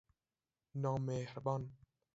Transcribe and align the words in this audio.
نامﮩربان 0.85 1.67